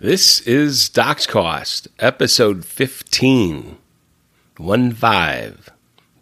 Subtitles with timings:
[0.00, 3.78] This is Docs Cost, episode 15.
[4.56, 5.70] 1 5.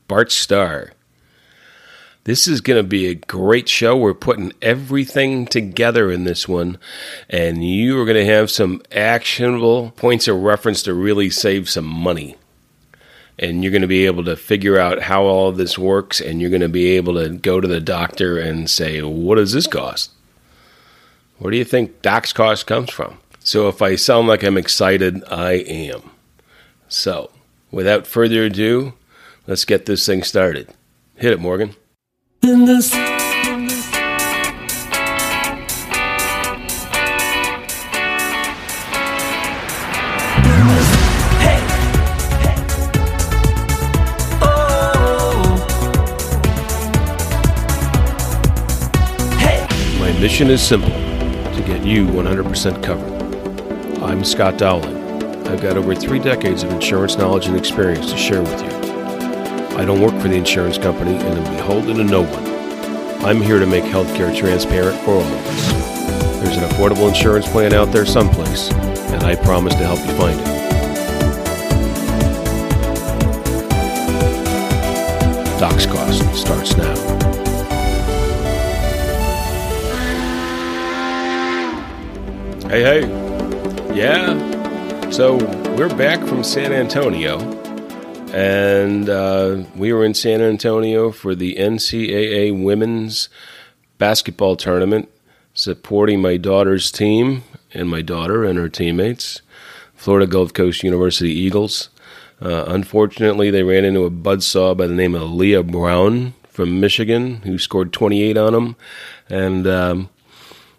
[0.09, 0.93] Bart Starr.
[2.25, 3.95] This is going to be a great show.
[3.95, 6.79] We're putting everything together in this one,
[7.29, 11.85] and you are going to have some actionable points of reference to really save some
[11.85, 12.37] money.
[13.39, 16.41] And you're going to be able to figure out how all of this works, and
[16.41, 19.67] you're going to be able to go to the doctor and say, What does this
[19.67, 20.13] cost?
[21.39, 23.19] Where do you think Doc's cost comes from?
[23.47, 26.11] So if I sound like I'm excited, I am.
[26.89, 27.31] So,
[27.71, 28.95] without further ado,
[29.47, 30.71] let's get this thing started.
[31.15, 31.77] Hit it, Morgan.
[32.43, 33.01] In this Hey.
[49.39, 50.01] Hey.
[50.01, 53.16] My mission is simple to get you 100% covered.
[54.07, 54.97] I'm Scott Dowling.
[55.49, 58.69] I've got over three decades of insurance knowledge and experience to share with you.
[59.77, 63.27] I don't work for the insurance company and am beholden to no one.
[63.27, 65.73] I'm here to make healthcare transparent for all of us.
[66.41, 70.39] There's an affordable insurance plan out there someplace, and I promise to help you find
[70.39, 70.47] it.
[75.59, 76.95] Docs Cost starts now.
[82.69, 83.26] Hey, hey.
[83.97, 85.09] Yeah.
[85.09, 85.37] So
[85.75, 87.39] we're back from San Antonio,
[88.31, 93.31] and uh, we were in San Antonio for the NCAA Women's
[93.97, 95.09] Basketball Tournament,
[95.55, 99.41] supporting my daughter's team and my daughter and her teammates,
[99.95, 101.89] Florida Gulf Coast University Eagles.
[102.39, 107.37] Uh, unfortunately, they ran into a buzzsaw by the name of Leigha Brown from Michigan,
[107.45, 108.77] who scored 28 on them,
[109.31, 110.11] and um,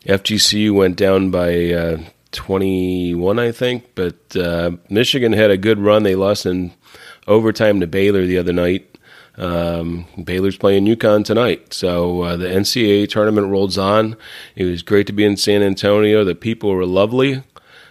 [0.05, 1.97] FGCU went down by uh,
[2.37, 6.03] 21, I think, but uh, Michigan had a good run.
[6.03, 6.71] They lost in
[7.27, 8.97] overtime to Baylor the other night.
[9.37, 11.73] Um, Baylor's playing UConn tonight.
[11.73, 14.15] So uh, the NCAA tournament rolls on.
[14.55, 16.23] It was great to be in San Antonio.
[16.23, 17.43] The people were lovely.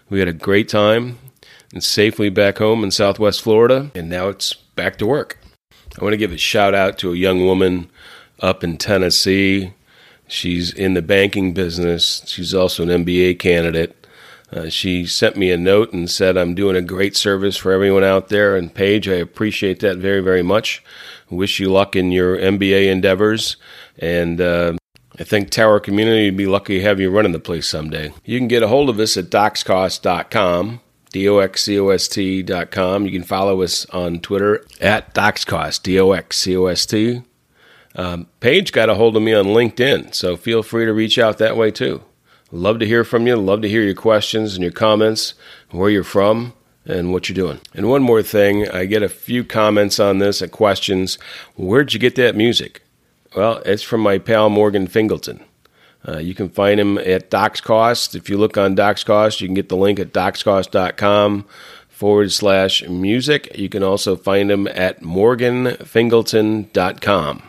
[0.09, 1.19] We had a great time
[1.73, 3.91] and safely back home in Southwest Florida.
[3.97, 5.39] And now it's back to work.
[5.99, 7.91] I want to give a shout out to a young woman
[8.41, 9.73] up in Tennessee.
[10.29, 12.23] She's in the banking business.
[12.27, 14.06] She's also an MBA candidate.
[14.53, 18.05] Uh, she sent me a note and said, I'm doing a great service for everyone
[18.05, 18.57] out there.
[18.57, 20.85] And Paige, I appreciate that very, very much.
[21.29, 23.57] Wish you luck in your MBA endeavors.
[23.99, 24.77] And uh,
[25.19, 28.13] I think Tower Community would be lucky to have you running the place someday.
[28.25, 29.31] You can get a hold of us at.
[31.13, 33.07] D-O-X-C-O-S-T.com.
[33.07, 37.23] You can follow us on Twitter at DocsCost, D-O-X-C-O-S-T.
[37.95, 41.39] Um, Paige got a hold of me on LinkedIn, so feel free to reach out
[41.39, 42.03] that way too.
[42.53, 43.37] Love to hear from you.
[43.37, 45.35] Love to hear your questions and your comments,
[45.71, 46.53] where you're from,
[46.85, 47.61] and what you're doing.
[47.75, 51.19] And one more thing, I get a few comments on this and questions.
[51.57, 52.83] Where'd you get that music?
[53.35, 55.45] Well, it's from my pal Morgan Fingleton.
[56.07, 58.15] Uh, you can find him at DocsCost.
[58.15, 61.47] If you look on DocsCost, you can get the link at docscost.com
[61.89, 63.59] forward slash music.
[63.59, 67.43] You can also find him at morganfingleton.com.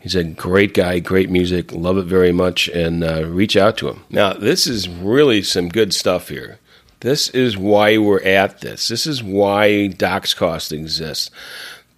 [0.00, 3.88] He's a great guy, great music, love it very much, and uh, reach out to
[3.88, 4.04] him.
[4.08, 6.58] Now, this is really some good stuff here.
[7.00, 8.88] This is why we're at this.
[8.88, 11.30] This is why Docs Cost exists.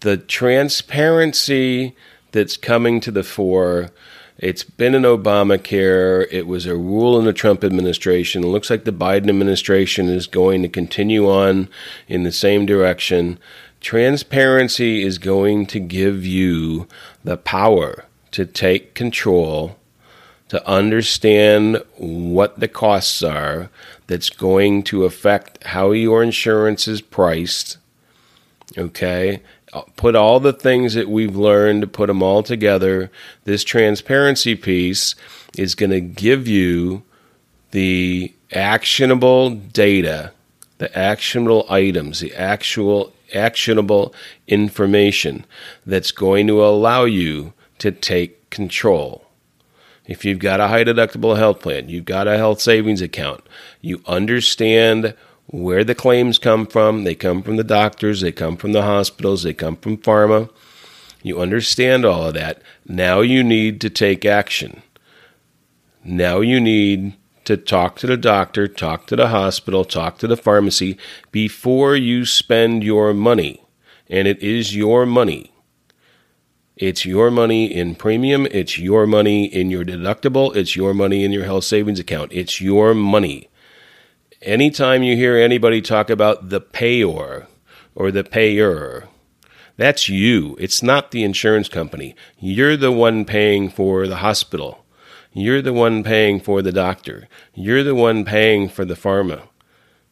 [0.00, 1.94] The transparency
[2.32, 3.90] that's coming to the fore.
[4.38, 6.26] It's been in Obamacare.
[6.32, 8.42] It was a rule in the Trump administration.
[8.42, 11.68] It looks like the Biden administration is going to continue on
[12.08, 13.38] in the same direction.
[13.82, 16.86] Transparency is going to give you
[17.24, 19.76] the power to take control,
[20.48, 23.70] to understand what the costs are,
[24.06, 27.78] that's going to affect how your insurance is priced.
[28.78, 29.42] Okay?
[29.96, 33.10] Put all the things that we've learned, put them all together.
[33.44, 35.16] This transparency piece
[35.58, 37.02] is going to give you
[37.72, 40.32] the actionable data,
[40.78, 44.14] the actionable items, the actual actionable
[44.46, 45.44] information
[45.86, 49.26] that's going to allow you to take control.
[50.06, 53.46] If you've got a high deductible health plan, you've got a health savings account,
[53.80, 55.14] you understand
[55.46, 57.04] where the claims come from.
[57.04, 60.50] They come from the doctors, they come from the hospitals, they come from pharma.
[61.22, 62.62] You understand all of that.
[62.86, 64.82] Now you need to take action.
[66.04, 67.14] Now you need
[67.44, 70.96] to talk to the doctor, talk to the hospital, talk to the pharmacy
[71.30, 73.64] before you spend your money.
[74.08, 75.52] And it is your money.
[76.76, 78.46] It's your money in premium.
[78.50, 80.54] It's your money in your deductible.
[80.56, 82.32] It's your money in your health savings account.
[82.32, 83.48] It's your money.
[84.40, 87.46] Anytime you hear anybody talk about the payor
[87.94, 89.08] or the payer,
[89.76, 90.56] that's you.
[90.58, 92.14] It's not the insurance company.
[92.38, 94.81] You're the one paying for the hospital.
[95.32, 97.28] You're the one paying for the doctor.
[97.54, 99.48] You're the one paying for the pharma.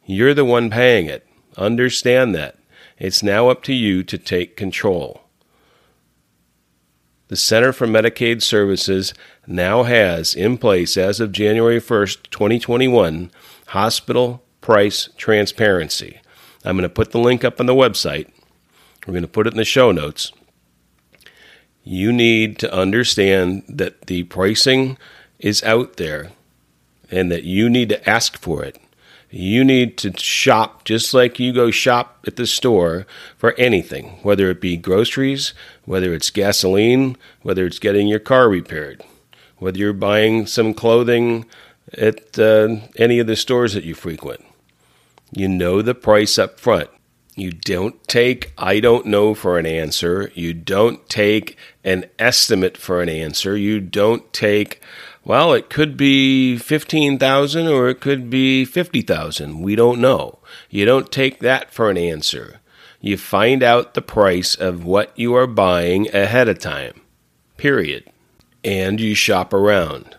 [0.06, 1.26] You're the one paying it.
[1.56, 2.56] Understand that.
[2.98, 5.22] It's now up to you to take control.
[7.28, 9.14] The Center for Medicaid Services
[9.46, 13.30] now has in place as of January 1st, 2021,
[13.68, 16.20] hospital price transparency.
[16.64, 18.28] I'm going to put the link up on the website.
[19.06, 20.32] We're going to put it in the show notes.
[21.90, 24.96] You need to understand that the pricing
[25.40, 26.30] is out there
[27.10, 28.78] and that you need to ask for it.
[29.28, 34.48] You need to shop just like you go shop at the store for anything, whether
[34.50, 35.52] it be groceries,
[35.84, 39.02] whether it's gasoline, whether it's getting your car repaired,
[39.58, 41.44] whether you're buying some clothing
[41.98, 44.44] at uh, any of the stores that you frequent.
[45.32, 46.88] You know the price up front.
[47.40, 50.30] You don't take I don't know for an answer.
[50.34, 53.56] You don't take an estimate for an answer.
[53.56, 54.80] You don't take
[55.24, 59.60] well, it could be 15,000 or it could be 50,000.
[59.60, 60.38] We don't know.
[60.70, 62.60] You don't take that for an answer.
[63.00, 67.00] You find out the price of what you are buying ahead of time.
[67.56, 68.10] Period.
[68.64, 70.16] And you shop around.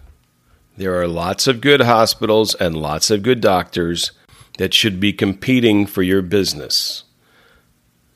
[0.78, 4.12] There are lots of good hospitals and lots of good doctors
[4.58, 7.04] that should be competing for your business.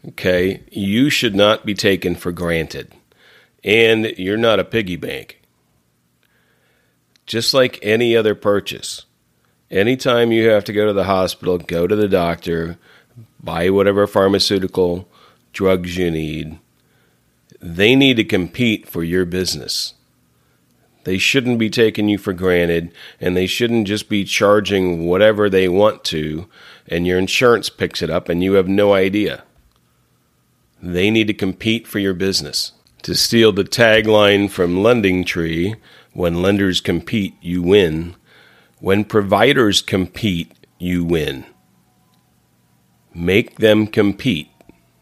[0.08, 0.62] Okay?
[0.72, 2.92] You should not be taken for granted.
[3.66, 5.42] And you're not a piggy bank
[7.26, 9.06] just like any other purchase.
[9.72, 12.78] Anytime you have to go to the hospital, go to the doctor,
[13.42, 15.10] buy whatever pharmaceutical
[15.54, 16.60] drugs you need,
[17.60, 19.94] they need to compete for your business.
[21.04, 25.68] They shouldn't be taking you for granted, and they shouldn't just be charging whatever they
[25.68, 26.48] want to,
[26.88, 29.44] and your insurance picks it up and you have no idea.
[30.82, 32.72] They need to compete for your business.
[33.06, 35.76] To steal the tagline from Lending Tree,
[36.14, 38.16] when lenders compete, you win.
[38.80, 41.46] When providers compete, you win.
[43.14, 44.50] Make them compete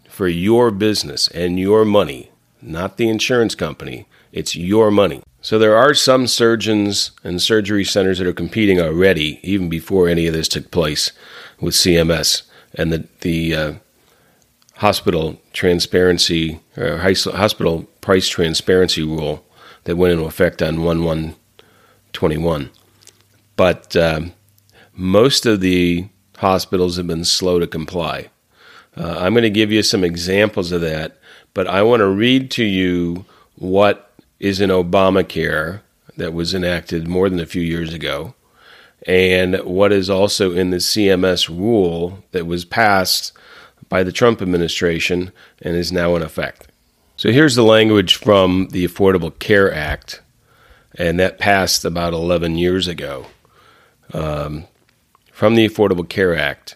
[0.09, 2.29] for your business and your money,
[2.61, 4.05] not the insurance company.
[4.33, 5.23] It's your money.
[5.39, 10.27] So there are some surgeons and surgery centers that are competing already, even before any
[10.27, 11.13] of this took place
[11.61, 12.41] with CMS
[12.73, 13.73] and the the uh,
[14.75, 19.43] hospital transparency or hospital price transparency rule
[19.85, 21.35] that went into effect on 1 1
[22.11, 22.69] 21.
[23.55, 24.33] But um,
[24.93, 26.07] most of the
[26.37, 28.29] hospitals have been slow to comply.
[28.95, 31.17] Uh, I'm going to give you some examples of that,
[31.53, 35.81] but I want to read to you what is in Obamacare
[36.17, 38.35] that was enacted more than a few years ago,
[39.07, 43.31] and what is also in the CMS rule that was passed
[43.89, 46.67] by the Trump administration and is now in effect.
[47.23, 50.21] So here's the language from the Affordable Care Act,
[50.95, 53.27] and that passed about 11 years ago.
[54.13, 54.65] Um,
[55.31, 56.75] from the Affordable Care Act,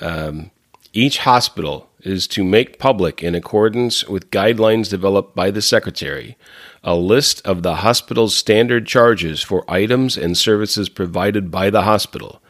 [0.00, 0.50] um,
[0.92, 6.36] each hospital is to make public, in accordance with guidelines developed by the Secretary,
[6.82, 12.42] a list of the hospital's standard charges for items and services provided by the hospital.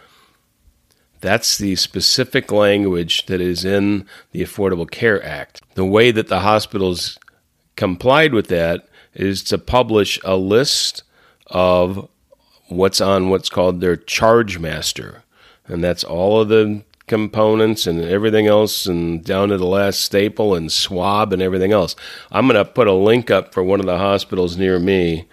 [1.21, 5.61] That's the specific language that is in the Affordable Care Act.
[5.75, 7.19] The way that the hospitals
[7.77, 11.03] complied with that is to publish a list
[11.47, 12.09] of
[12.69, 15.23] what's on what's called their charge master.
[15.67, 20.55] And that's all of the components and everything else, and down to the last staple
[20.55, 21.95] and swab and everything else.
[22.33, 25.29] I'm going to put a link up for one of the hospitals near me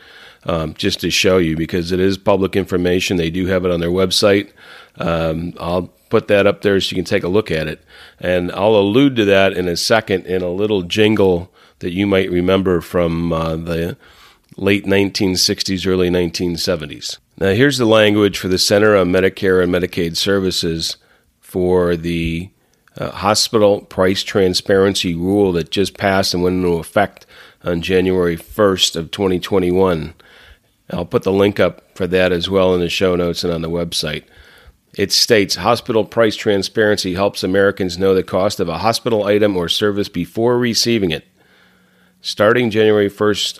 [0.45, 3.17] um, just to show you because it is public information.
[3.17, 4.51] They do have it on their website.
[4.97, 7.83] Um, I'll put that up there so you can take a look at it.
[8.19, 11.51] And I'll allude to that in a second in a little jingle
[11.83, 13.97] that you might remember from uh, the
[14.55, 17.17] late 1960s, early 1970s.
[17.37, 20.95] Now, here's the language for the Center on Medicare and Medicaid Services
[21.41, 22.49] for the
[22.97, 27.25] uh, hospital price transparency rule that just passed and went into effect
[27.65, 30.13] on January 1st of 2021.
[30.91, 33.61] I'll put the link up for that as well in the show notes and on
[33.61, 34.23] the website.
[34.95, 39.67] It states hospital price transparency helps Americans know the cost of a hospital item or
[39.67, 41.27] service before receiving it.
[42.25, 43.59] Starting January 1st,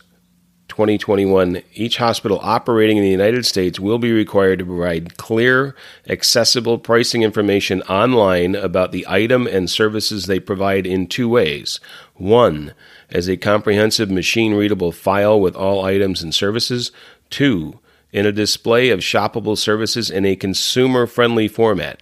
[0.70, 5.76] 2021, each hospital operating in the United States will be required to provide clear,
[6.08, 11.82] accessible pricing information online about the item and services they provide in two ways.
[12.14, 12.74] One,
[13.10, 16.94] as a comprehensive machine readable file with all items and services.
[17.30, 17.82] Two,
[18.14, 22.02] in a display of shoppable services in a consumer friendly format.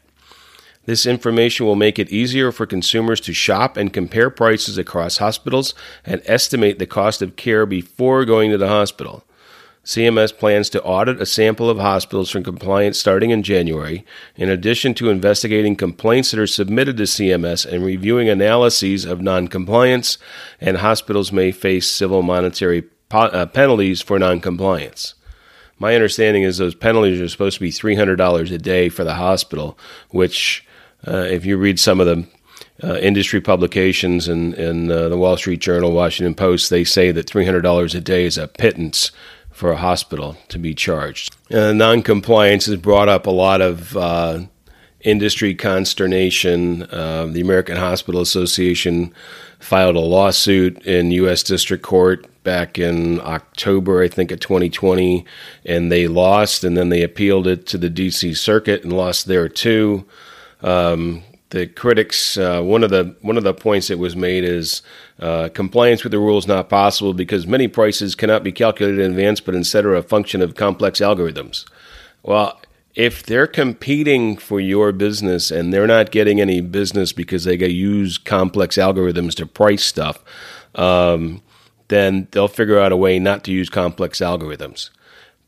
[0.86, 5.76] This information will make it easier for consumers to shop and compare prices across hospitals
[6.04, 9.24] and estimate the cost of care before going to the hospital.
[9.84, 14.94] CMS plans to audit a sample of hospitals for compliance starting in January, in addition
[14.94, 20.20] to investigating complaints that are submitted to CMS and reviewing analyses of noncompliance,
[20.60, 25.16] and hospitals may face civil monetary po- uh, penalties for noncompliance.
[25.80, 29.80] My understanding is those penalties are supposed to be $300 a day for the hospital,
[30.10, 30.64] which,
[31.08, 32.28] uh, if you read some of the
[32.84, 37.28] uh, industry publications and, and uh, the Wall Street Journal, Washington Post, they say that
[37.28, 39.12] $300 a day is a pittance
[39.52, 41.36] for a hospital to be charged.
[41.52, 44.40] Uh, noncompliance has brought up a lot of uh,
[45.02, 46.84] industry consternation.
[46.84, 49.14] Uh, the American Hospital Association
[49.60, 51.44] filed a lawsuit in U.S.
[51.44, 55.24] District Court back in October, I think, of 2020,
[55.66, 58.34] and they lost, and then they appealed it to the D.C.
[58.34, 60.06] Circuit and lost there too.
[60.62, 64.82] Um, the critics, uh, one of the one of the points that was made is
[65.20, 69.42] uh, compliance with the rules not possible because many prices cannot be calculated in advance,
[69.42, 71.66] but instead are a function of complex algorithms.
[72.24, 72.60] Well,
[72.96, 78.18] if they're competing for your business and they're not getting any business because they use
[78.18, 80.24] complex algorithms to price stuff,
[80.76, 81.42] um,
[81.90, 84.90] then they'll figure out a way not to use complex algorithms.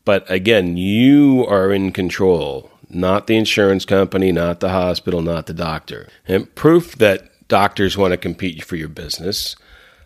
[0.04, 5.54] But again, you are in control not the insurance company, not the hospital, not the
[5.54, 6.08] doctor.
[6.26, 9.56] And proof that doctors want to compete for your business.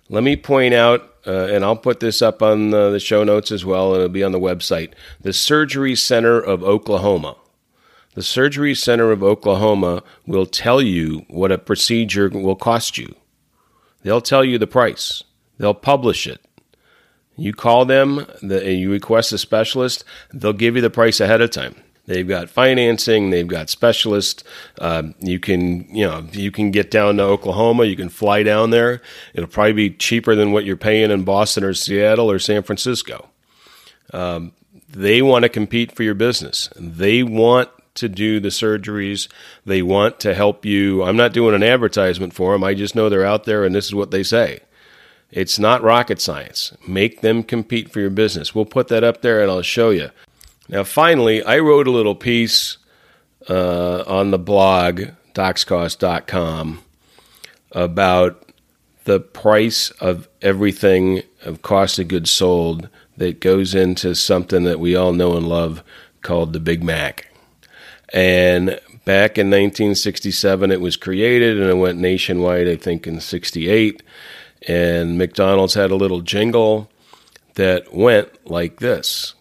[0.08, 3.52] Let me point out, uh, and I'll put this up on the, the show notes
[3.52, 7.36] as well, it'll be on the website the Surgery Center of Oklahoma.
[8.14, 13.14] The Surgery Center of Oklahoma will tell you what a procedure will cost you.
[14.02, 15.22] They'll tell you the price,
[15.58, 16.40] they'll publish it.
[17.36, 21.50] You call them, the, you request a specialist, they'll give you the price ahead of
[21.50, 21.76] time.
[22.08, 23.28] They've got financing.
[23.28, 24.42] They've got specialists.
[24.80, 27.84] Um, you can, you know, you can get down to Oklahoma.
[27.84, 29.02] You can fly down there.
[29.34, 33.28] It'll probably be cheaper than what you're paying in Boston or Seattle or San Francisco.
[34.14, 34.52] Um,
[34.88, 36.70] they want to compete for your business.
[36.76, 39.28] They want to do the surgeries.
[39.66, 41.02] They want to help you.
[41.02, 42.64] I'm not doing an advertisement for them.
[42.64, 44.60] I just know they're out there, and this is what they say.
[45.30, 46.74] It's not rocket science.
[46.86, 48.54] Make them compete for your business.
[48.54, 50.08] We'll put that up there, and I'll show you.
[50.68, 52.76] Now, finally, I wrote a little piece
[53.48, 55.02] uh, on the blog,
[55.34, 56.82] docscost.com,
[57.72, 58.52] about
[59.04, 64.94] the price of everything of cost of goods sold that goes into something that we
[64.94, 65.82] all know and love
[66.20, 67.32] called the Big Mac.
[68.12, 74.02] And back in 1967, it was created and it went nationwide, I think, in 68.
[74.66, 76.90] And McDonald's had a little jingle
[77.54, 79.34] that went like this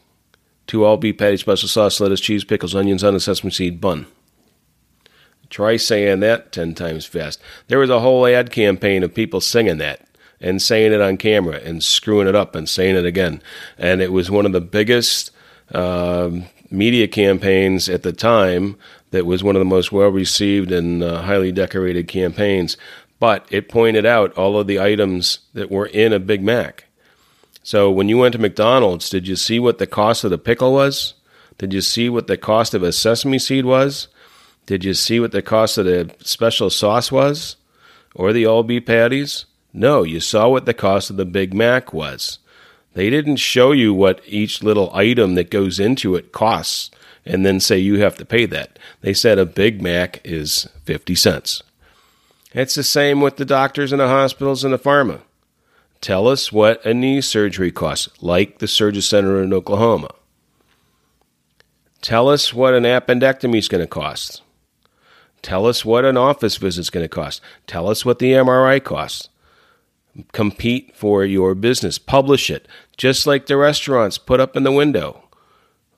[0.68, 4.06] two all beef patty, special sauce, lettuce, cheese, pickles, onions on a sesame seed bun.
[5.50, 7.42] Try saying that 10 times fast.
[7.68, 10.06] There was a whole ad campaign of people singing that
[10.40, 13.42] and saying it on camera and screwing it up and saying it again.
[13.78, 15.32] And it was one of the biggest
[15.74, 18.78] um, media campaigns at the time
[19.12, 22.78] that was one of the most well received and uh, highly decorated campaigns.
[23.20, 26.87] But it pointed out all of the items that were in a Big Mac.
[27.68, 30.72] So when you went to McDonald's, did you see what the cost of the pickle
[30.72, 31.16] was?
[31.58, 34.08] Did you see what the cost of a sesame seed was?
[34.66, 37.58] Did you see what the cost of the special sauce was?
[38.16, 39.48] Or the all beef patties?
[39.74, 42.40] No, you saw what the cost of the Big Mac was.
[42.94, 46.90] They didn't show you what each little item that goes into it costs
[47.26, 48.80] and then say you have to pay that.
[49.02, 51.64] They said a Big Mac is 50 cents.
[52.54, 55.20] It's the same with the doctors and the hospitals and the pharma.
[56.02, 60.10] Tell us what a knee surgery costs, like the Surgery Center in Oklahoma.
[62.02, 64.42] Tell us what an appendectomy is going to cost.
[65.42, 67.42] Tell us what an office visit is going to cost.
[67.66, 69.30] Tell us what the MRI costs.
[70.32, 71.98] Compete for your business.
[71.98, 75.24] Publish it, just like the restaurants put up in the window.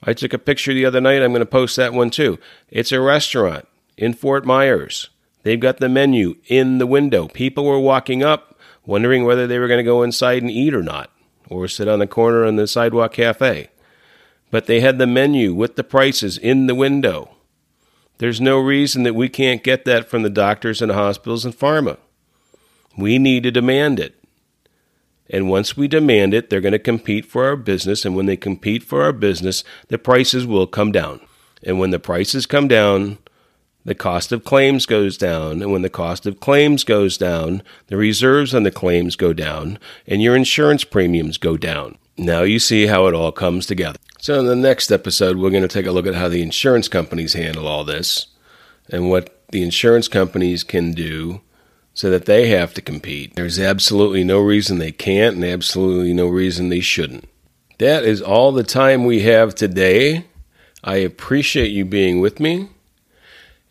[0.02, 1.22] I took a picture the other night.
[1.22, 2.38] I'm going to post that one too.
[2.68, 3.66] It's a restaurant
[3.96, 5.10] in Fort Myers.
[5.42, 7.28] They've got the menu in the window.
[7.28, 8.49] People were walking up
[8.86, 11.10] wondering whether they were going to go inside and eat or not,
[11.48, 13.68] or sit on the corner in the sidewalk cafe.
[14.50, 17.36] But they had the menu with the prices in the window.
[18.18, 21.98] There's no reason that we can't get that from the doctors and hospitals and pharma.
[22.96, 24.22] We need to demand it.
[25.30, 28.04] And once we demand it, they're going to compete for our business.
[28.04, 31.20] And when they compete for our business, the prices will come down.
[31.62, 33.18] And when the prices come down,
[33.84, 37.96] the cost of claims goes down, and when the cost of claims goes down, the
[37.96, 41.96] reserves on the claims go down, and your insurance premiums go down.
[42.18, 43.98] Now you see how it all comes together.
[44.18, 46.88] So, in the next episode, we're going to take a look at how the insurance
[46.88, 48.26] companies handle all this
[48.90, 51.40] and what the insurance companies can do
[51.94, 53.34] so that they have to compete.
[53.34, 57.28] There's absolutely no reason they can't, and absolutely no reason they shouldn't.
[57.78, 60.26] That is all the time we have today.
[60.84, 62.68] I appreciate you being with me.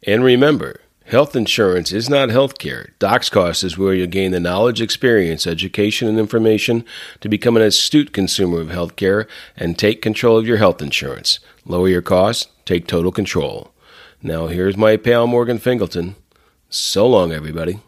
[0.04, 2.92] And remember, health insurance is not healthcare.
[3.00, 6.86] DocsCost is where you'll gain the knowledge, experience, education, and information
[7.20, 9.28] to become an astute consumer of healthcare
[9.58, 11.40] and take control of your health insurance.
[11.66, 13.72] Lower your costs, take total control.
[14.22, 16.16] Now, here's my pal Morgan Fingleton.
[16.70, 17.80] So long, everybody.